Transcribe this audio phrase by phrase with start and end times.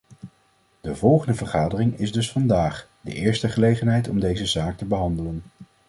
[0.81, 5.43] Die volgende vergadering is dus vandaag, de eerste gelegenheid om deze zaak te behandelen.